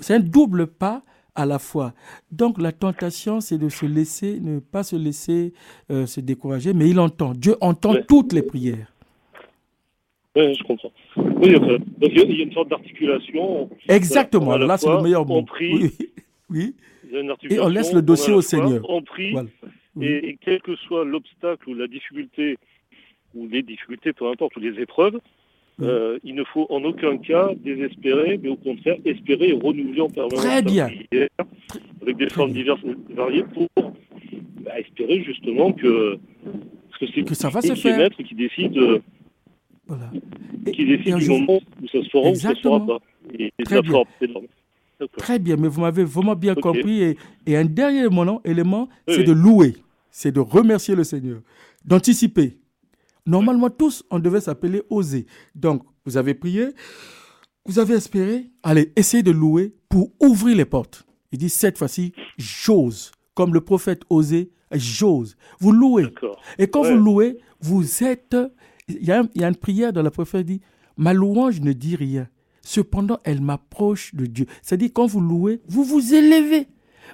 [0.00, 1.02] C'est un double pas
[1.34, 1.94] à la fois.
[2.30, 5.52] Donc la tentation, c'est de se laisser, ne pas se laisser
[5.90, 7.32] euh, se décourager, mais il entend.
[7.32, 8.92] Dieu entend toutes les prières.
[10.34, 10.92] Oui, je comprends.
[11.16, 13.68] Oui, donc il y a une sorte d'articulation.
[13.88, 15.36] Exactement, là c'est le meilleur mot.
[15.36, 15.92] On prie.
[16.48, 16.74] Oui.
[17.50, 18.80] Et on laisse le dossier au Seigneur.
[18.88, 19.34] On prie.
[20.00, 22.56] et, quel que soit l'obstacle ou la difficulté
[23.34, 25.18] ou les difficultés, peu importe, ou les épreuves,
[25.80, 30.08] euh, il ne faut en aucun cas désespérer, mais au contraire espérer et renouveler en
[30.08, 30.88] permanence Très bien.
[32.02, 33.68] avec des formes diverses et variées pour
[34.60, 36.18] bah, espérer justement que,
[37.00, 37.96] que, que ça va se faire.
[37.96, 38.98] Maître qui décide, euh,
[39.86, 40.10] voilà.
[40.72, 42.98] qui décide du moment où ça se fera ou ça se fera pas.
[43.38, 44.02] Et, Très bien.
[45.16, 47.02] Très bien, mais vous m'avez vraiment bien compris.
[47.02, 47.16] Et,
[47.46, 48.06] et, un dernier
[48.44, 49.74] élément, c'est de louer,
[50.10, 51.40] c'est de remercier le Seigneur,
[51.84, 52.56] d'anticiper.
[53.26, 55.26] Normalement, tous, on devait s'appeler oser.
[55.54, 56.68] Donc, vous avez prié,
[57.66, 61.06] vous avez espéré, allez, essayez de louer pour ouvrir les portes.
[61.30, 63.12] Il dit, cette fois-ci, j'ose.
[63.34, 65.36] Comme le prophète osait j'ose.
[65.60, 66.06] Vous louez.
[66.58, 66.92] Et quand Ouais.
[66.96, 68.36] vous louez, vous êtes.
[68.88, 70.60] Il y, a, il y a une prière dans la prophète dit
[70.96, 72.28] Ma louange ne dit rien.
[72.62, 74.46] Cependant, elle m'approche de Dieu.
[74.62, 76.68] C'est-à-dire, quand vous louez, vous vous élevez.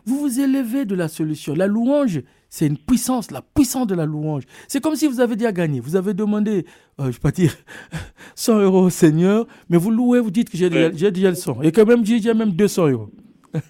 [0.04, 1.54] Vous vous élevez de la solution.
[1.54, 4.44] La louange, c'est une puissance, la puissance de la louange.
[4.68, 5.80] C'est comme si vous avez déjà gagné.
[5.80, 6.64] Vous avez demandé,
[6.98, 7.54] euh, je ne vais pas dire
[8.34, 11.62] 100 euros au Seigneur, mais vous louez, vous dites que j'ai déjà, le 100.
[11.62, 13.10] Et quand même, j'ai déjà même 200 euros.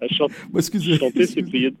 [0.00, 0.26] Ah, chan-
[0.56, 0.98] Excusez.
[0.98, 1.72] Chanter, c'est prier.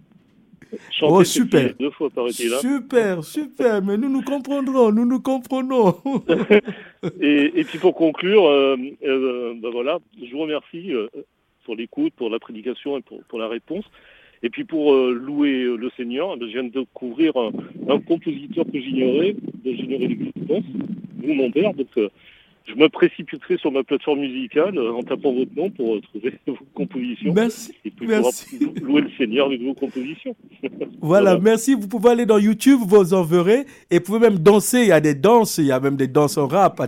[0.90, 1.74] Chanter, Oh, super.
[1.78, 2.52] deux fois, paraît-il.
[2.52, 2.58] hein.
[2.60, 5.94] Super, super, mais nous nous comprendrons, nous nous comprenons.
[7.20, 10.92] Et, et puis pour conclure, euh, euh, ben voilà, je vous remercie
[11.64, 13.84] pour l'écoute, pour la prédication et pour, pour la réponse.
[14.46, 18.64] Et puis pour euh, louer euh, le Seigneur, eh je viens de découvrir un, compositeur
[18.72, 20.62] que j'ignorais, dont j'ignorais l'existence,
[21.16, 21.72] vous mon père.
[21.96, 22.08] Euh,
[22.68, 26.34] je me précipiterai sur ma plateforme musicale euh, en tapant votre nom pour euh, trouver
[26.46, 27.32] vos compositions.
[27.32, 27.72] Merci.
[27.84, 28.58] et puis merci.
[28.82, 30.34] louer le Seigneur avec vos compositions.
[31.00, 31.38] Voilà, Voilà.
[31.38, 31.74] merci.
[31.74, 33.66] Vous pouvez aller dans YouTube, vous en verrez.
[33.90, 34.80] Et vous pouvez même danser.
[34.80, 36.80] Il y a des danses, il y a même des danses en rap.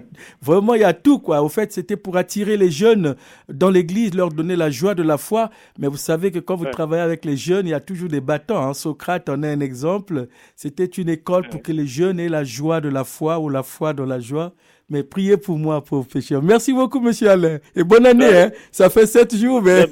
[0.42, 1.42] Vraiment, il y a tout, quoi.
[1.42, 3.14] Au fait, c'était pour attirer les jeunes
[3.48, 5.50] dans l'église, leur donner la joie de la foi.
[5.78, 6.70] Mais vous savez que quand vous Ouais.
[6.70, 8.58] travaillez avec les jeunes, il y a toujours des bâtons.
[8.58, 8.74] hein.
[8.74, 10.26] Socrate en est un exemple.
[10.56, 13.62] C'était une école pour que les jeunes aient la joie de la foi ou la
[13.62, 14.52] foi dans la joie.
[14.90, 16.42] Mais priez pour moi, pauvre pécheur.
[16.42, 17.58] Merci beaucoup, monsieur Alain.
[17.76, 18.42] Et bonne année, Ouais.
[18.44, 18.50] hein.
[18.72, 19.86] Ça fait sept jours, mais.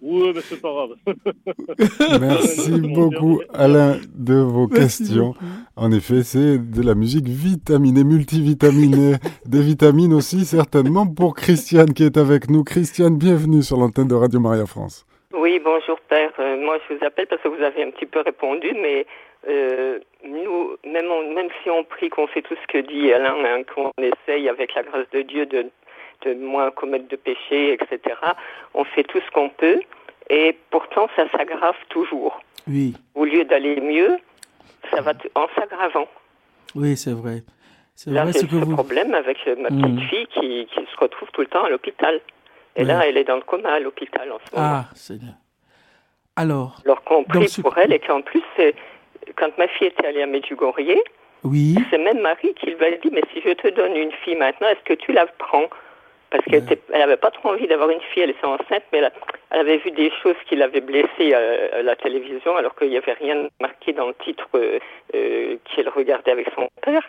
[0.00, 0.90] Oui, mais c'est pas grave.
[2.20, 3.40] Merci beaucoup.
[3.52, 5.26] Alain, de vos Merci questions.
[5.28, 5.44] beaucoup.
[5.76, 12.04] En effet, c'est de la musique vitaminée, multivitaminée, des vitamines aussi, certainement, pour Christiane qui
[12.04, 12.62] est avec nous.
[12.64, 15.04] Christiane, bienvenue sur l'antenne de Radio Maria France.
[15.34, 16.32] Oui, bonjour père.
[16.38, 19.06] Euh, moi, je vous appelle parce que vous avez un petit peu répondu, mais
[19.46, 23.36] euh, nous, même, on- même si on prie, qu'on fait tout ce que dit Alain,
[23.44, 25.66] hein, qu'on essaye avec la grâce de Dieu de,
[26.24, 28.16] de moins commettre de péché, etc.,
[28.72, 29.80] on fait tout ce qu'on peut,
[30.30, 32.40] et pourtant ça s'aggrave toujours.
[32.66, 34.16] Oui, Au lieu d'aller mieux,
[34.90, 36.08] ça va en s'aggravant.
[36.74, 37.42] oui, c'est vrai.
[37.94, 38.74] C'est vrai c'est ce que ce vous.
[38.74, 39.82] problème avec euh, ma Mm.
[39.82, 42.20] petite fille qui, qui se retrouve tout le temps à l'hôpital.
[42.78, 44.66] Et là, elle est dans le coma à l'hôpital en ce moment.
[44.82, 45.34] Ah, Seigneur.
[46.36, 48.74] Alors, Alors qu'on prie ce- pour elle et qu'en plus, c'est-
[49.36, 50.96] quand ma fille était allée à Medjugorje,
[51.44, 54.36] oui, c'est même Marie qui lui a dit, mais si je te donne une fille
[54.36, 55.66] maintenant, est-ce que tu la prends?
[56.30, 59.10] Parce qu'elle n'avait pas trop envie d'avoir une fille, elle était enceinte, mais elle,
[59.60, 63.14] avait vu des choses qui l'avaient blessée à, à la télévision, alors qu'il n'y avait
[63.14, 64.78] rien marqué dans le titre euh,
[65.14, 67.02] euh, qu'elle regardait avec son père.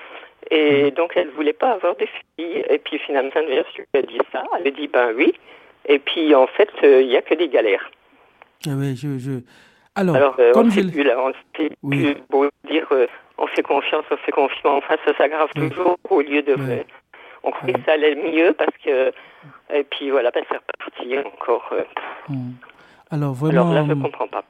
[0.51, 2.63] Et donc, elle ne voulait pas avoir de fille.
[2.69, 4.43] Et puis, finalement, Sainte Vierge lui a dit ça.
[4.57, 5.33] Elle a dit, ben oui.
[5.85, 7.89] Et puis, en fait, euh, il n'y a que des galères.
[8.67, 9.31] Ah oui, je, je...
[9.95, 11.31] Alors, Alors, euh, comme on je plus, là, on
[11.83, 12.13] Oui.
[12.13, 15.69] plus beau dire euh, on fait confiance, on fait confiance, enfin ça s'aggrave Oui.
[15.69, 16.53] toujours au lieu de.
[16.55, 16.83] Oui.
[17.43, 19.11] On croyait que ça allait mieux parce que.
[19.73, 21.73] Et puis voilà, ben, c'est reparti encore.
[22.27, 22.51] Hmm.
[23.11, 23.71] Alors, vraiment.
[23.71, 24.43] Alors là, je ne comprends pas.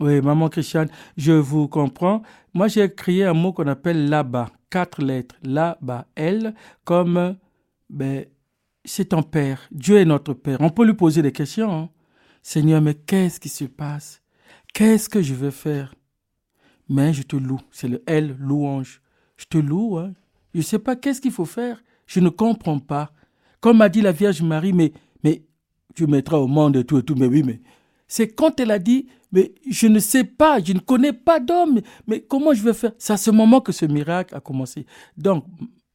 [0.00, 2.22] Oui, maman Christiane, je vous comprends.
[2.54, 7.36] Moi, j'ai créé un mot qu'on appelle là-bas, quatre lettres, là-bas, L, comme,
[7.90, 8.24] ben,
[8.88, 10.58] c'est ton Père, Dieu est notre Père.
[10.60, 11.70] On peut lui poser des questions.
[11.70, 11.90] hein.
[12.42, 14.22] Seigneur, mais qu'est-ce qui se passe?
[14.72, 15.94] Qu'est-ce que je veux faire?
[16.88, 19.02] Mais je te loue, c'est le L, louange.
[19.36, 20.14] Je te loue, hein.
[20.54, 21.82] je ne sais pas qu'est-ce qu'il faut faire.
[22.06, 23.12] Je ne comprends pas.
[23.60, 25.42] Comme a dit la Vierge Marie, mais, mais
[25.94, 27.60] tu mettras au monde et tout et tout, mais oui, mais
[28.06, 31.80] c'est quand elle a dit, mais je ne sais pas, je ne connais pas d'homme,
[32.06, 32.92] mais comment je vais faire?
[32.96, 34.86] C'est à ce moment que ce miracle a commencé.
[35.16, 35.44] Donc,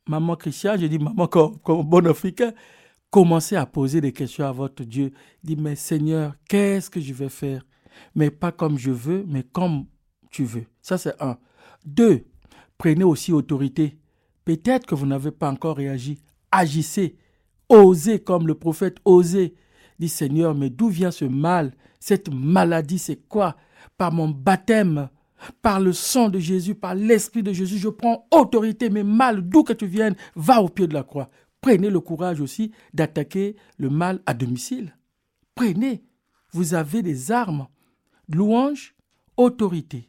[0.07, 2.53] maman Christiane, je dis, maman, comme, comme bon Africain,
[3.13, 5.11] commencez à poser des questions à votre Dieu.
[5.43, 7.63] Dis, mais Seigneur, qu'est-ce que je vais faire?
[8.15, 9.85] Mais pas comme je veux, mais comme
[10.31, 10.65] tu veux.
[10.81, 11.37] Ça, c'est un.
[11.85, 12.25] Deux,
[12.75, 13.99] prenez aussi autorité.
[14.45, 16.17] Peut-être que vous n'avez pas encore réagi.
[16.51, 17.15] Agissez.
[17.69, 19.53] Osez comme le prophète, osez.
[19.99, 21.75] Dis Seigneur, mais d'où vient ce mal?
[21.99, 23.57] Cette maladie, c'est quoi?
[23.95, 25.07] Par mon baptême,
[25.61, 29.63] par le sang de Jésus, par l'Esprit de Jésus, je prends autorité, mais mal, d'où
[29.63, 31.29] que tu viennes, va au pied de la croix.
[31.63, 34.95] Prenez le courage aussi d'attaquer le mal à domicile.
[35.55, 36.03] Prenez.
[36.51, 37.67] Vous avez des armes.
[38.29, 38.95] Louange,
[39.37, 40.07] autorité.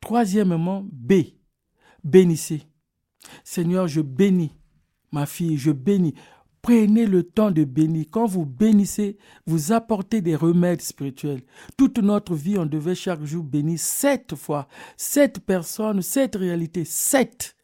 [0.00, 1.14] Troisièmement, B.
[2.02, 2.64] Bénissez.
[3.44, 4.52] Seigneur, je bénis
[5.14, 6.14] ma fille, je bénis.
[6.60, 8.06] Prenez le temps de bénir.
[8.10, 11.42] Quand vous bénissez, vous apportez des remèdes spirituels.
[11.76, 14.66] Toute notre vie, on devait chaque jour bénir sept fois.
[14.96, 17.54] Sept personnes, sept réalités, sept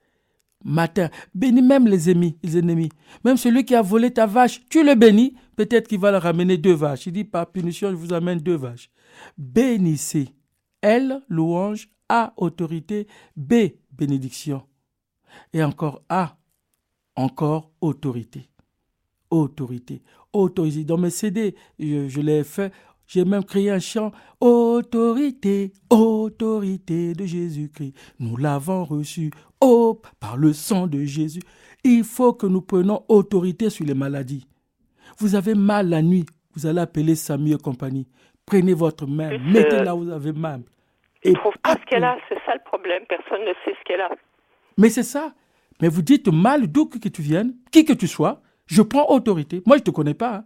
[0.64, 1.08] matins.
[1.34, 2.90] Bénis même les ennemis, les ennemis.
[3.24, 5.34] Même celui qui a volé ta vache, tu le bénis.
[5.56, 7.06] Peut-être qu'il va le ramener deux vaches.
[7.06, 8.90] Il dit, par punition, je vous amène deux vaches.
[9.36, 10.28] Bénissez.
[10.82, 11.88] L, louange.
[12.08, 13.06] A, autorité.
[13.36, 13.54] B,
[13.92, 14.62] bénédiction.
[15.52, 16.36] Et encore A,
[17.14, 18.48] encore autorité.
[19.30, 20.02] Autorité.
[20.32, 20.84] Autorité.
[20.84, 22.72] Dans mes CD, je l'ai fait.
[23.10, 24.12] J'ai même créé un chant.
[24.40, 27.92] Autorité, autorité de Jésus-Christ.
[28.20, 31.40] Nous l'avons reçu oh, par le sang de Jésus.
[31.82, 34.46] Il faut que nous prenions autorité sur les maladies.
[35.18, 38.06] Vous avez mal la nuit, vous allez appeler Samuel et compagnie.
[38.46, 40.62] Prenez votre main, mettez là où vous avez mal.
[41.24, 43.02] Et trouve pas ce qu'elle a, c'est ça le problème.
[43.08, 44.10] Personne ne sait ce qu'elle a.
[44.78, 45.32] Mais c'est ça.
[45.82, 49.62] Mais vous dites mal d'où que tu viennes, qui que tu sois, je prends autorité.
[49.66, 50.36] Moi, je ne te connais pas.
[50.36, 50.44] Hein.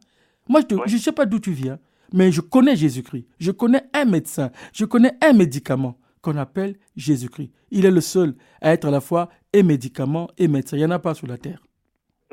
[0.48, 1.78] Moi, je ne sais pas d'où tu viens.
[2.12, 3.26] Mais je connais Jésus-Christ.
[3.38, 4.50] Je connais un médecin.
[4.72, 7.50] Je connais un médicament qu'on appelle Jésus-Christ.
[7.70, 10.76] Il est le seul à être à la fois et médicament et médecin.
[10.76, 11.62] Il n'y en a pas sur la terre.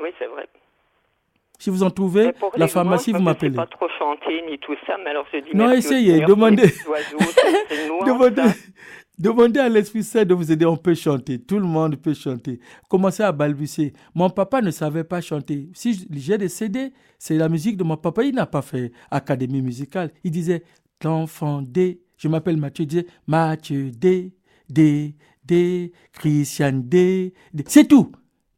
[0.00, 0.48] Oui, c'est vrai.
[1.58, 3.52] Si vous en trouvez, la pharmacie, vous m'appelez.
[3.52, 5.54] Je ne pas trop chanter ni tout ça, mais alors je dis.
[5.54, 6.64] Non, essayez, demandez.
[8.06, 8.42] demandez.
[9.18, 11.38] Demandez à l'Esprit Saint de vous aider, on peut chanter.
[11.38, 12.60] Tout le monde peut chanter.
[12.88, 13.92] Commencez à balbutier.
[14.14, 15.68] Mon papa ne savait pas chanter.
[15.74, 18.24] Si j'ai des CD, c'est la musique de mon papa.
[18.24, 20.10] Il n'a pas fait académie musicale.
[20.24, 20.62] Il disait
[21.04, 22.00] l'enfant D.
[22.16, 22.84] Je m'appelle Mathieu.
[22.84, 24.32] Il disait Mathieu D,
[24.68, 27.34] D, D, Christian D.
[27.52, 27.64] D.
[27.68, 28.12] C'est tout.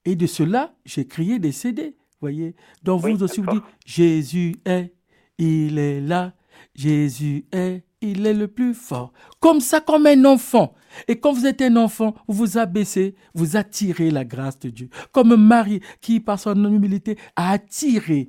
[0.05, 1.97] Et de cela, j'ai crié des CD.
[2.21, 2.55] Voyez.
[2.83, 4.95] Donc vous aussi, vous dites Jésus est,
[5.37, 6.33] il est là.
[6.75, 9.13] Jésus est, il est le plus fort.
[9.41, 10.75] Comme ça, comme un enfant.
[11.09, 14.89] Et quand vous êtes un enfant, vous vous abaissez, vous attirez la grâce de Dieu.
[15.13, 18.29] Comme Marie qui, par son humilité, a attiré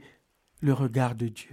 [0.61, 1.51] le regard de Dieu.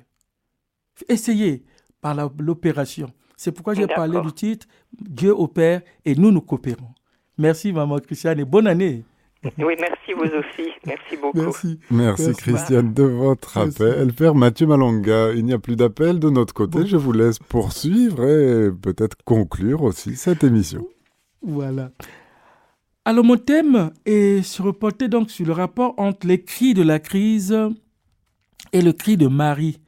[1.09, 1.65] Essayez
[2.01, 3.11] par l'opération.
[3.37, 6.95] C'est pourquoi j'ai parlé du titre Dieu opère et nous nous coopérons.
[7.39, 9.05] Merci, maman Christiane, et bonne année.
[9.59, 10.71] Oui, merci vous aussi.
[10.87, 11.39] Merci beaucoup.
[11.39, 11.81] Merci.
[11.91, 14.13] Merci, Christiane de votre appel.
[14.13, 16.87] Père Mathieu Malonga, il n'y a plus d'appel de notre côté.
[16.87, 20.87] Je vous laisse poursuivre et peut-être conclure aussi cette émission.
[21.43, 21.91] Voilà.
[23.05, 27.01] Alors mon thème est se reporter donc sur le rapport entre les cris de la
[27.01, 27.57] crise
[28.73, 29.81] et le cri de Marie.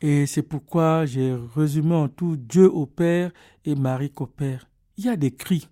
[0.00, 3.32] Et c'est pourquoi j'ai résumé en tout Dieu au Père
[3.64, 4.68] et Marie coopère.
[4.96, 5.68] Il y a des cris.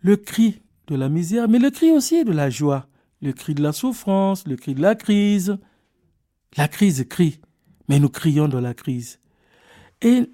[0.00, 2.86] Le cri de la misère, mais le cri aussi de la joie,
[3.22, 5.58] le cri de la souffrance, le cri de la crise.
[6.58, 7.40] La crise crie,
[7.88, 9.18] mais nous crions dans la crise.
[10.02, 10.30] Et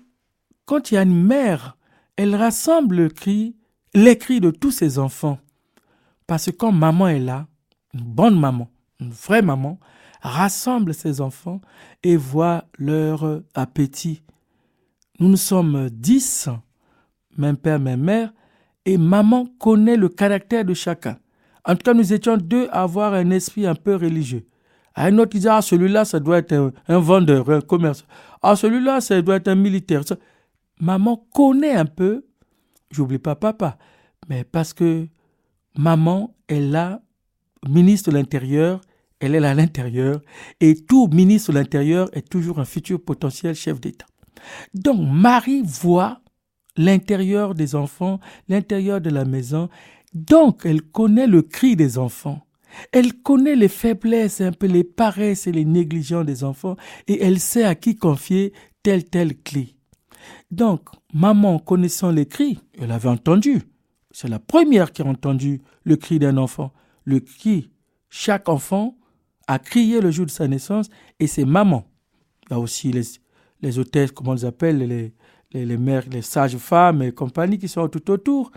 [0.65, 1.77] quand il y a une mère,
[2.17, 3.55] elle rassemble le cri,
[3.95, 5.39] les cris de tous ses enfants.
[6.27, 7.47] Parce que quand maman est là,
[7.95, 8.69] une bonne maman,
[8.99, 9.79] une vraie maman,
[10.21, 11.61] rassemble ses enfants
[12.03, 14.23] et voit leur appétit.
[15.21, 16.49] Nous nous sommes dix,
[17.37, 18.33] même père, même mère,
[18.89, 21.19] et maman connaît le caractère de chacun.
[21.67, 24.47] En tout cas, nous étions deux à avoir un esprit un peu religieux.
[24.97, 28.07] Un autre, disait, ah, celui-là, ça doit être un, vendeur, un commerce.
[28.41, 30.05] Ah, celui-là, ça doit être un militaire.
[30.81, 32.25] Maman connaît un peu,
[32.91, 33.77] j'oublie pas papa,
[34.27, 35.07] mais parce que
[35.77, 37.03] maman est là,
[37.69, 38.81] ministre de l'Intérieur,
[39.21, 40.23] elle est là à l'intérieur,
[40.61, 44.07] et tout ministre de l'Intérieur est toujours un futur potentiel chef d'État.
[44.73, 46.23] Donc Marie voit
[46.79, 49.69] l'intérieur des enfants, l'intérieur de la maison.
[50.15, 52.47] Donc, elle connaît le cri des enfants.
[52.93, 56.77] Elle connaît les faiblesses, un peu les paresses et les négligences des enfants
[57.09, 59.75] et elle sait à qui confier telle telle clé.
[60.51, 63.63] Donc, maman connaissant les cris, elle avait entendu.
[64.11, 66.73] C'est la première qui a entendu le cri d'un enfant.
[67.05, 67.71] Le cri,
[68.11, 68.97] chaque enfant
[69.47, 70.89] a crié le jour de sa naissance
[71.19, 71.87] et c'est maman.
[72.51, 73.03] Là aussi les,
[73.63, 75.15] les hôtesses, comment on les appelle, les,
[75.53, 78.51] les, mères, les sages-femmes et compagnie qui sont tout autour.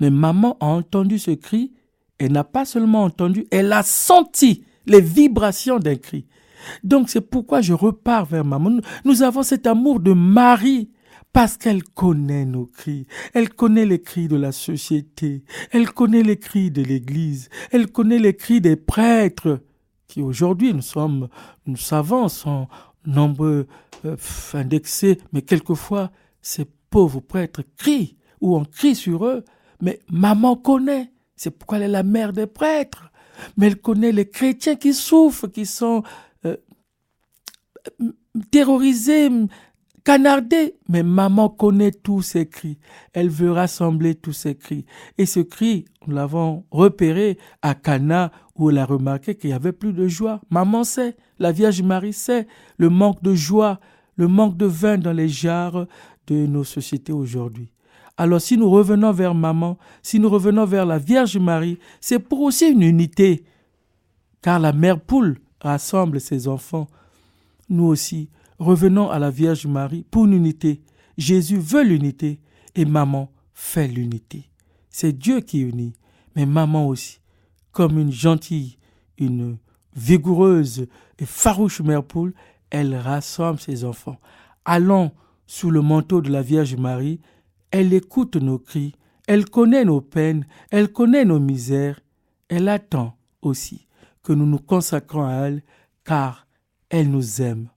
[0.00, 1.72] Mais maman a entendu ce cri
[2.18, 6.26] et n'a pas seulement entendu, elle a senti les vibrations d'un cri.
[6.84, 8.80] Donc c'est pourquoi je repars vers maman.
[9.04, 10.90] Nous avons cet amour de Marie
[11.32, 16.36] parce qu'elle connaît nos cris, elle connaît les cris de la société, elle connaît les
[16.36, 19.60] cris de l'Église, elle connaît les cris des prêtres
[20.08, 21.28] qui aujourd'hui nous sommes,
[21.66, 22.68] nous savons, sont
[23.06, 23.66] nombreux,
[24.04, 24.16] euh,
[24.52, 26.10] indexés, mais quelquefois
[26.42, 29.44] ces pauvres prêtres crient ou on crie sur eux,
[29.80, 31.10] mais maman connaît.
[31.36, 33.10] C'est pourquoi elle est la mère des prêtres.
[33.56, 36.02] Mais elle connaît les chrétiens qui souffrent, qui sont
[36.44, 36.56] euh,
[38.50, 39.30] terrorisés,
[40.04, 40.74] canardés.
[40.88, 42.78] Mais maman connaît tous ces cris.
[43.12, 44.84] Elle veut rassembler tous ces cris.
[45.18, 49.72] Et ce cri, nous l'avons repéré à Cana où elle a remarqué qu'il y avait
[49.72, 50.40] plus de joie.
[50.50, 52.46] Maman sait, la Vierge Marie sait
[52.76, 53.80] le manque de joie,
[54.16, 55.86] le manque de vin dans les jarres
[56.26, 57.72] de nos sociétés aujourd'hui.
[58.16, 62.40] Alors si nous revenons vers maman, si nous revenons vers la Vierge Marie, c'est pour
[62.42, 63.44] aussi une unité,
[64.42, 66.88] car la mère poule rassemble ses enfants.
[67.68, 70.82] Nous aussi, revenons à la Vierge Marie pour une unité.
[71.16, 72.40] Jésus veut l'unité
[72.74, 74.48] et maman fait l'unité.
[74.90, 75.94] C'est Dieu qui unit,
[76.36, 77.20] mais maman aussi,
[77.70, 78.76] comme une gentille,
[79.18, 79.56] une
[79.94, 80.86] vigoureuse
[81.18, 82.34] et farouche mère poule,
[82.72, 84.18] elle rassemble ses enfants.
[84.64, 85.12] Allons
[85.46, 87.20] sous le manteau de la Vierge Marie,
[87.70, 88.94] elle écoute nos cris,
[89.28, 92.00] elle connaît nos peines, elle connaît nos misères,
[92.48, 93.86] elle attend aussi
[94.22, 95.62] que nous nous consacrons à elle,
[96.04, 96.46] car
[96.88, 97.68] elle nous aime.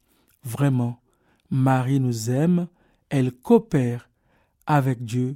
[0.43, 1.01] Vraiment,
[1.49, 2.67] Marie nous aime,
[3.09, 4.09] elle coopère
[4.65, 5.35] avec Dieu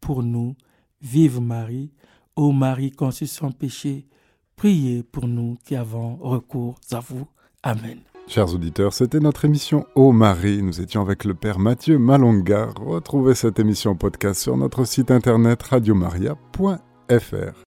[0.00, 0.54] pour nous.
[1.02, 1.90] Vive Marie,
[2.36, 4.06] ô Marie conçue sans péché,
[4.54, 7.26] priez pour nous qui avons recours à vous.
[7.62, 8.09] Amen.
[8.30, 10.62] Chers auditeurs, c'était notre émission Ô Marie.
[10.62, 12.68] Nous étions avec le Père Mathieu Malonga.
[12.80, 17.54] Retrouvez cette émission podcast sur notre site internet radiomaria.fr.